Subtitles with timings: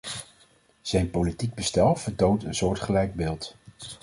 [0.81, 3.55] Zijn politiek bestel vertoont een soortgelijk beeld.